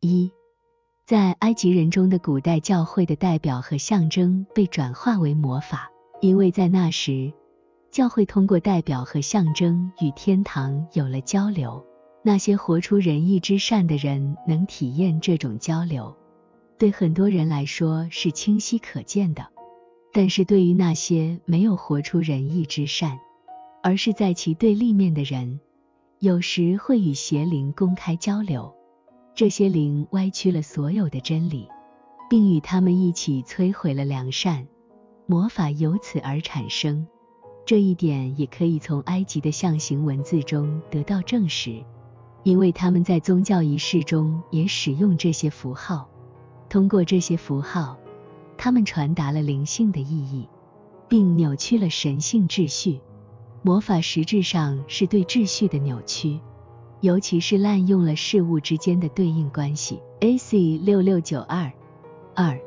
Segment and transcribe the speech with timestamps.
[0.00, 0.30] 一，
[1.06, 5.90] 在埃及人中的古代教会的代表和象征被转化为魔法，
[6.20, 7.32] 因为在那时，
[7.90, 11.84] 教会通过代表和象征与天堂有了交流。
[12.22, 16.16] 那些活出仁义之善的人能体验这种交流，
[16.78, 19.48] 对很多人来说是清晰可见的。
[20.12, 23.18] 但是对于那些没有活出仁义之善，
[23.82, 25.58] 而是在其对立面的人，
[26.20, 28.77] 有时会与邪灵公开交流。
[29.38, 31.68] 这些灵歪曲了所有的真理，
[32.28, 34.66] 并与他们一起摧毁了良善，
[35.28, 37.06] 魔法由此而产生。
[37.64, 41.84] 这一点也可以从埃及的象形文字中得到证实，
[42.42, 46.08] 因为他们在宗教仪式中也使用这些符号。
[46.68, 47.96] 通过这些符号，
[48.56, 50.48] 他们传达了灵性的意义，
[51.06, 53.00] 并扭曲了神性秩序。
[53.62, 56.40] 魔法实质上是对秩序的扭曲。
[57.00, 60.00] 尤其是滥用了事物之间的对应关系。
[60.20, 60.78] A.C.
[60.78, 61.72] 六六九二
[62.34, 62.60] 二，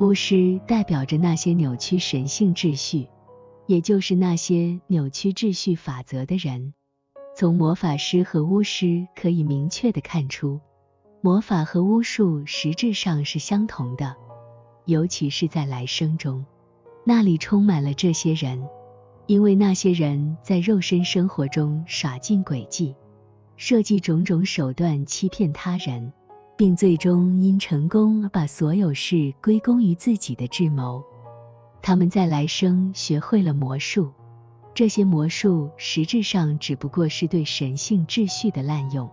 [0.00, 3.08] 巫师代表着那些扭曲神性秩序，
[3.66, 6.74] 也就是那些扭曲秩序法则的人。
[7.36, 10.60] 从魔法师和巫师可以明确的看出，
[11.20, 14.16] 魔法和巫术实质上是相同的，
[14.84, 16.44] 尤其是在来生中，
[17.04, 18.68] 那里充满了这些人，
[19.26, 22.96] 因为那些人在肉身生活中耍尽诡计。
[23.56, 26.12] 设计种种手段欺骗他人，
[26.56, 31.02] 并最终因成功而把所有事归功于自己的智谋。
[31.80, 34.10] 他们在来生学会了魔术，
[34.74, 39.08] 这些魔术实质上只不过是对神性秩序的滥用，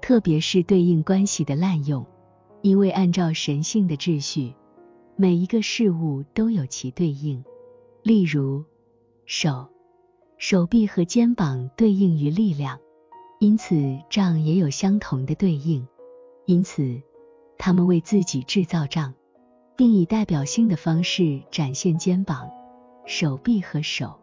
[0.00, 2.04] 特别是对应关系的滥用。
[2.62, 4.52] 因为按照神性的秩序，
[5.14, 7.44] 每一个事物都有其对应。
[8.02, 8.64] 例如，
[9.24, 9.68] 手、
[10.38, 12.76] 手臂和肩膀对应于力量。
[13.38, 15.86] 因此，杖也有相同的对应。
[16.46, 17.02] 因此，
[17.58, 19.14] 他们为自己制造杖，
[19.76, 22.50] 并以代表性的方式展现肩膀、
[23.04, 24.18] 手臂和手，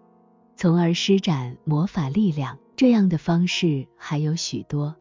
[0.56, 2.58] 从而施展魔法力量。
[2.76, 4.96] 这样的方式还有许多。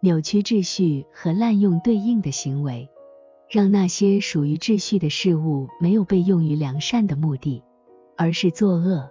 [0.00, 2.90] 扭曲秩序和滥用对应的行为，
[3.48, 7.62] 让那些属于秩序的事物没有被用于良善的目的，
[8.16, 9.10] 而是作恶。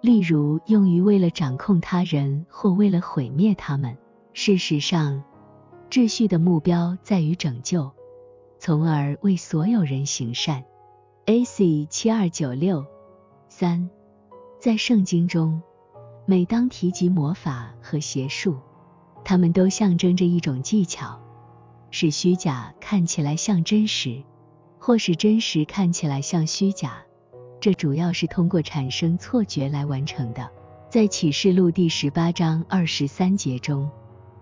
[0.00, 3.96] 例如，用于为了掌控他人或为了毁灭他们。
[4.32, 5.24] 事实上，
[5.90, 7.90] 秩序的目标在于拯救，
[8.58, 10.62] 从而为所有人行善。
[11.24, 11.86] A.C.
[11.86, 12.84] 七二九六
[13.48, 13.90] 三，
[14.60, 15.60] 在圣经中，
[16.24, 18.58] 每当提及魔法和邪术，
[19.24, 21.20] 它们都象征着一种技巧，
[21.90, 24.22] 使虚假看起来像真实，
[24.78, 27.05] 或使真实看起来像虚假。
[27.66, 30.48] 这主要是通过产生错觉来完成的。
[30.88, 33.90] 在启示录第十八章二十三节中，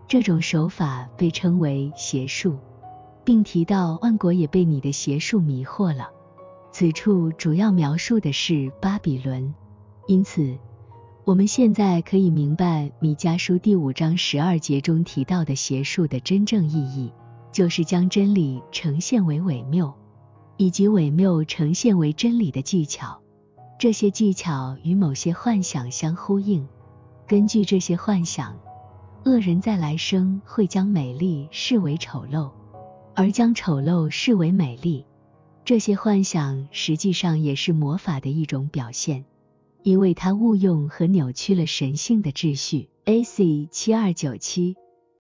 [0.06, 2.58] 这种手法被称为邪术，
[3.24, 6.10] 并提到万国也被你的邪术迷惑了。
[6.70, 9.54] 此处主要描述的是巴比伦。
[10.06, 10.58] 因此，
[11.24, 17.10] 我们现在可以明白米迦书第五章十二节中提到的邪术的真正意义，
[17.50, 19.90] 就是将真理呈现为伪谬。
[20.56, 23.20] 以及伪谬呈现为真理的技巧，
[23.78, 26.66] 这些技巧与某些幻想相呼应。
[27.26, 28.58] 根据这些幻想，
[29.24, 32.50] 恶人在来生会将美丽视为丑陋，
[33.14, 35.06] 而将丑陋视为美丽。
[35.64, 39.24] 这些幻想实际上也是魔法的一种表现，
[39.82, 42.90] 因为它误用和扭曲了神性的秩序。
[43.06, 43.68] A.C.
[43.70, 44.76] 七二九七